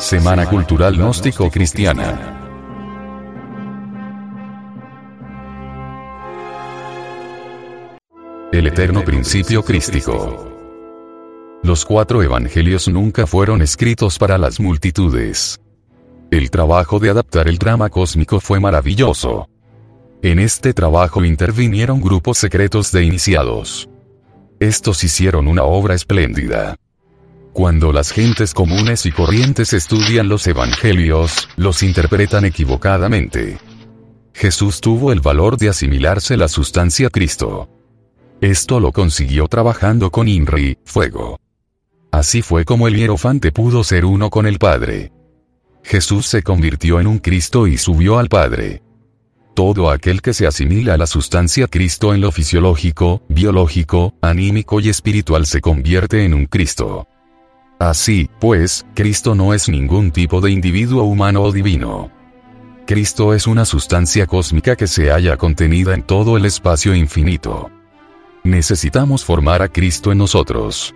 [0.00, 2.38] Semana Cultural Gnóstico Cristiana.
[8.50, 10.48] El eterno principio crístico.
[11.62, 15.60] Los cuatro evangelios nunca fueron escritos para las multitudes.
[16.30, 19.50] El trabajo de adaptar el drama cósmico fue maravilloso.
[20.22, 23.90] En este trabajo intervinieron grupos secretos de iniciados.
[24.60, 26.76] Estos hicieron una obra espléndida.
[27.52, 33.58] Cuando las gentes comunes y corrientes estudian los evangelios, los interpretan equivocadamente.
[34.32, 37.68] Jesús tuvo el valor de asimilarse la sustancia Cristo.
[38.40, 41.40] Esto lo consiguió trabajando con INRI, fuego.
[42.12, 45.12] Así fue como el hierofante pudo ser uno con el Padre.
[45.82, 48.82] Jesús se convirtió en un Cristo y subió al Padre.
[49.54, 54.88] Todo aquel que se asimila a la sustancia Cristo en lo fisiológico, biológico, anímico y
[54.88, 57.08] espiritual se convierte en un Cristo.
[57.80, 62.10] Así, pues, Cristo no es ningún tipo de individuo humano o divino.
[62.86, 67.70] Cristo es una sustancia cósmica que se halla contenida en todo el espacio infinito.
[68.44, 70.94] Necesitamos formar a Cristo en nosotros.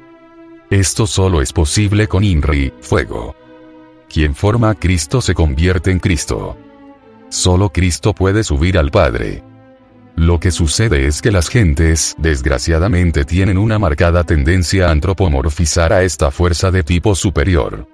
[0.68, 3.34] Esto solo es posible con INRI, fuego.
[4.10, 6.58] Quien forma a Cristo se convierte en Cristo.
[7.30, 9.42] Solo Cristo puede subir al Padre.
[10.16, 16.04] Lo que sucede es que las gentes, desgraciadamente, tienen una marcada tendencia a antropomorfizar a
[16.04, 17.88] esta fuerza de tipo superior.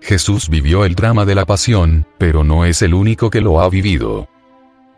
[0.00, 3.68] Jesús vivió el drama de la pasión, pero no es el único que lo ha
[3.68, 4.28] vivido.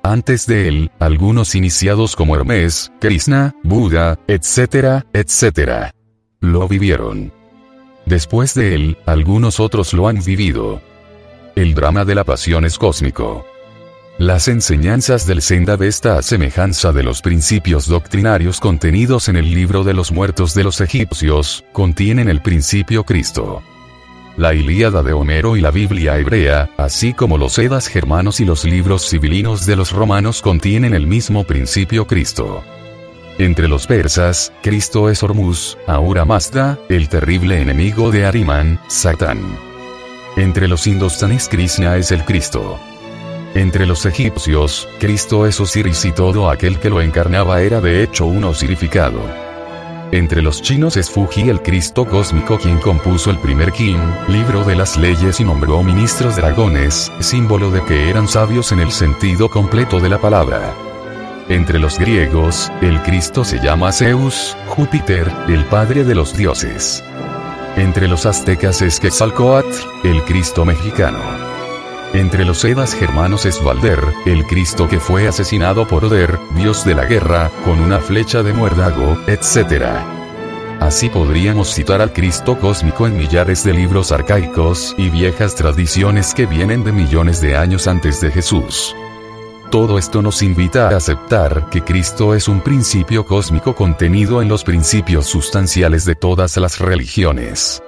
[0.03, 5.93] Antes de él, algunos iniciados como Hermes, Krishna, Buda, etc., etc.,
[6.41, 7.33] lo vivieron.
[8.07, 10.81] Después de él, algunos otros lo han vivido.
[11.55, 13.45] El drama de la pasión es cósmico.
[14.19, 19.85] Las enseñanzas del Senda Vesta a semejanza de los principios doctrinarios contenidos en el libro
[19.85, 23.63] de los muertos de los egipcios, contienen el principio Cristo.
[24.39, 28.65] La Ilíada de Homero y la Biblia hebrea, así como los Edas germanos y los
[28.65, 32.65] libros civilinos de los romanos contienen el mismo principio Cristo.
[33.37, 39.43] Entre los persas, Cristo es Hormuz, Ahura Mazda, el terrible enemigo de Ariman, Satán.
[40.39, 42.81] Entre los indostanes Krishna es el Cristo.
[43.57, 48.27] Entre los egipcios, Cristo es Osiris y todo aquel que lo encarnaba era de hecho
[48.27, 49.19] un osirificado.
[50.13, 53.97] Entre los chinos es Fuji el Cristo cósmico quien compuso el primer King,
[54.29, 58.91] libro de las leyes y nombró ministros dragones, símbolo de que eran sabios en el
[58.91, 60.75] sentido completo de la palabra.
[61.49, 67.03] Entre los griegos, el Cristo se llama Zeus, Júpiter, el padre de los dioses.
[67.79, 71.56] Entre los aztecas es Quetzalcoatl, el Cristo mexicano.
[72.13, 76.95] Entre los Edas germanos es Valder, el Cristo que fue asesinado por Oder, dios de
[76.95, 79.85] la guerra, con una flecha de muérdago, etc.
[80.81, 86.47] Así podríamos citar al Cristo cósmico en millares de libros arcaicos y viejas tradiciones que
[86.47, 88.95] vienen de millones de años antes de Jesús.
[89.71, 94.63] Todo esto nos invita a aceptar que Cristo es un principio cósmico contenido en los
[94.63, 97.83] principios sustanciales de todas las religiones.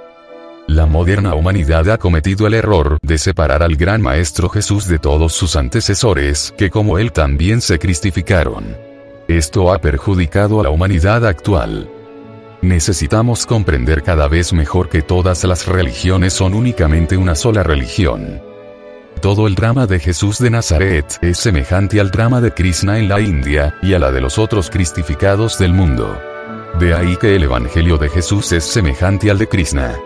[0.69, 5.33] La moderna humanidad ha cometido el error de separar al gran Maestro Jesús de todos
[5.33, 8.77] sus antecesores, que como él también se cristificaron.
[9.28, 11.91] Esto ha perjudicado a la humanidad actual.
[12.61, 18.43] Necesitamos comprender cada vez mejor que todas las religiones son únicamente una sola religión.
[19.23, 23.23] Todo el drama de Jesús de Nazaret es semejante al drama de Krishna en la
[23.23, 26.21] India, y a la de los otros cristificados del mundo.
[26.78, 29.97] De ahí que el Evangelio de Jesús es semejante al de Krishna.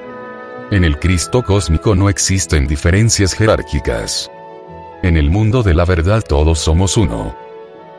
[0.70, 4.30] En el Cristo cósmico no existen diferencias jerárquicas.
[5.02, 7.36] En el mundo de la verdad todos somos uno.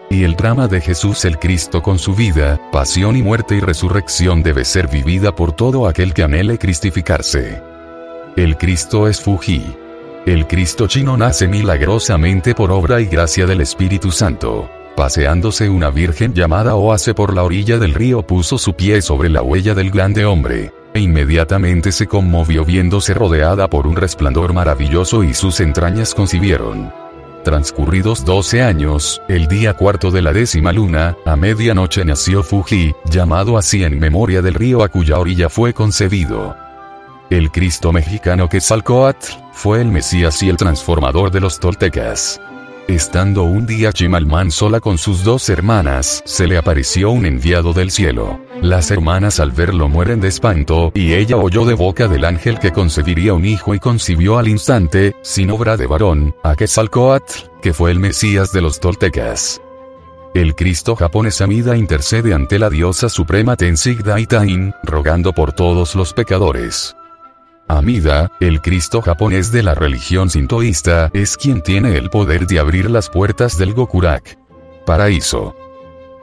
[0.10, 4.42] Y el drama de Jesús el Cristo con su vida, pasión y muerte y resurrección
[4.42, 7.62] debe ser vivida por todo aquel que anhele cristificarse.
[8.36, 9.76] El Cristo es Fuji.
[10.26, 14.70] El Cristo chino nace milagrosamente por obra y gracia del Espíritu Santo.
[14.96, 19.42] Paseándose una virgen llamada Oase por la orilla del río puso su pie sobre la
[19.42, 25.34] huella del grande hombre e inmediatamente se conmovió viéndose rodeada por un resplandor maravilloso y
[25.34, 26.92] sus entrañas concibieron.
[27.44, 33.58] Transcurridos 12 años, el día cuarto de la décima luna, a medianoche nació Fuji, llamado
[33.58, 36.56] así en memoria del río a cuya orilla fue concebido.
[37.30, 42.40] El Cristo mexicano Quetzalcoatl, fue el Mesías y el transformador de los toltecas.
[42.94, 47.90] Estando un día Chimalman sola con sus dos hermanas, se le apareció un enviado del
[47.90, 48.40] cielo.
[48.62, 52.72] Las hermanas al verlo mueren de espanto, y ella oyó de boca del ángel que
[52.72, 57.90] concebiría un hijo y concibió al instante, sin obra de varón, a Quetzalcoatl, que fue
[57.90, 59.60] el Mesías de los toltecas.
[60.36, 66.14] El Cristo japonés Amida intercede ante la diosa suprema Tenzing Daitain, rogando por todos los
[66.14, 66.96] pecadores.
[67.68, 72.90] Amida, el Cristo japonés de la religión sintoísta, es quien tiene el poder de abrir
[72.90, 74.38] las puertas del Gokurak.
[74.86, 75.56] Paraíso.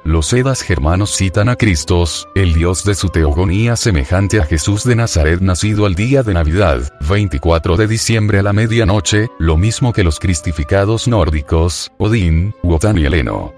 [0.04, 4.96] Los Edas germanos citan a Cristos, el dios de su teogonía semejante a Jesús de
[4.96, 10.04] Nazaret nacido al día de Navidad, 24 de diciembre a la medianoche, lo mismo que
[10.04, 13.52] los cristificados nórdicos, Odín, Wotan y Heleno.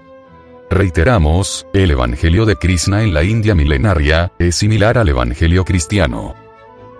[0.69, 6.42] Reiteramos, el Evangelio de Krishna en la India milenaria, es similar al Evangelio cristiano.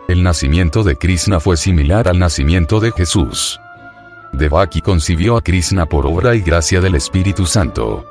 [0.07, 3.59] El nacimiento de Krishna fue similar al nacimiento de Jesús.
[4.33, 8.05] Devaki concibió a Krishna por obra y gracia del Espíritu Santo.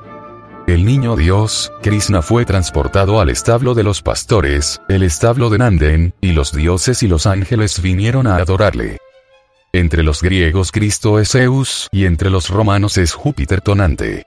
[0.66, 6.14] El niño Dios, Krishna fue transportado al establo de los pastores, el establo de Nanden,
[6.20, 8.98] y los dioses y los ángeles vinieron a adorarle.
[9.72, 14.26] Entre los griegos Cristo es Zeus, y entre los romanos es Júpiter tonante.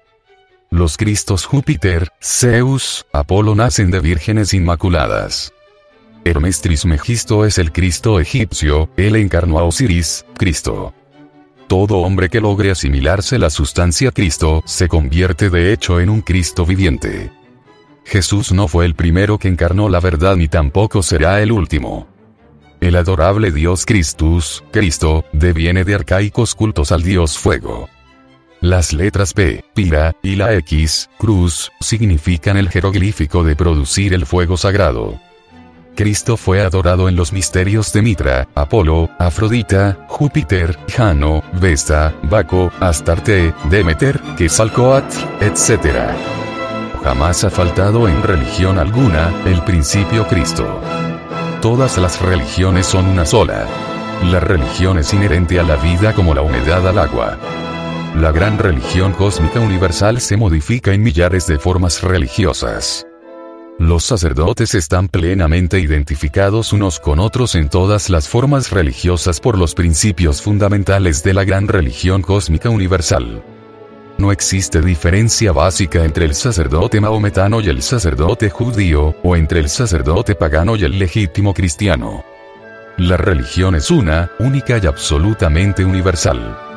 [0.70, 5.55] Los Cristos Júpiter, Zeus, Apolo nacen de vírgenes inmaculadas.
[6.27, 10.92] Hermes Trismegisto es el Cristo egipcio, él encarnó a Osiris, Cristo.
[11.68, 16.66] Todo hombre que logre asimilarse la sustancia Cristo, se convierte de hecho en un Cristo
[16.66, 17.31] viviente.
[18.06, 22.07] Jesús no fue el primero que encarnó la verdad ni tampoco será el último.
[22.81, 27.88] El adorable Dios Christus, Cristo, deviene de arcaicos cultos al Dios Fuego.
[28.62, 34.57] Las letras P, Pira, y la X, Cruz, significan el jeroglífico de producir el fuego
[34.57, 35.19] sagrado.
[35.95, 43.53] Cristo fue adorado en los misterios de Mitra, Apolo, Afrodita, Júpiter, Jano, Vesta, Baco, Astarte,
[43.69, 46.12] Demeter, Quetzalcoatl, etc.
[47.03, 50.81] Jamás ha faltado en religión alguna el principio Cristo.
[51.62, 53.65] Todas las religiones son una sola.
[54.24, 57.38] La religión es inherente a la vida como la humedad al agua.
[58.15, 63.06] La gran religión cósmica universal se modifica en millares de formas religiosas.
[63.77, 69.75] Los sacerdotes están plenamente identificados unos con otros en todas las formas religiosas por los
[69.75, 73.44] principios fundamentales de la gran religión cósmica universal.
[74.18, 79.68] No existe diferencia básica entre el sacerdote maometano y el sacerdote judío, o entre el
[79.68, 82.24] sacerdote pagano y el legítimo cristiano.
[82.95, 86.75] La religión es una, única y absolutamente universal.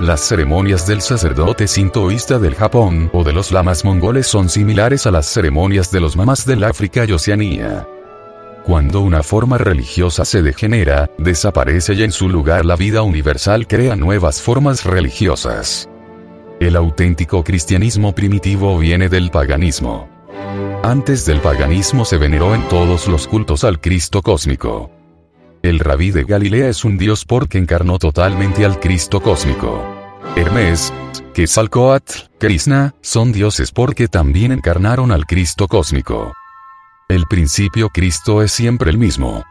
[0.00, 5.10] Las ceremonias del sacerdote sintoísta del Japón o de los lamas mongoles son similares a
[5.10, 7.86] las ceremonias de los mamás del África y Oceanía.
[8.64, 13.94] Cuando una forma religiosa se degenera, desaparece y en su lugar la vida universal crea
[13.94, 15.88] nuevas formas religiosas.
[16.58, 20.08] El auténtico cristianismo primitivo viene del paganismo.
[20.82, 24.90] Antes del paganismo se veneró en todos los cultos al Cristo cósmico.
[25.62, 29.80] El rabí de Galilea es un dios porque encarnó totalmente al Cristo cósmico.
[30.34, 30.92] Hermes,
[31.34, 36.32] Quetzalcoatl, Krishna, son dioses porque también encarnaron al Cristo cósmico.
[37.08, 39.44] El principio Cristo es siempre el mismo.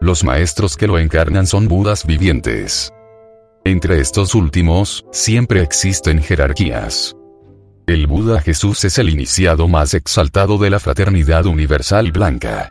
[0.00, 2.90] Los maestros que lo encarnan son Budas vivientes.
[3.66, 7.14] Entre estos últimos, siempre existen jerarquías.
[7.86, 12.70] El Buda Jesús es el iniciado más exaltado de la fraternidad universal blanca.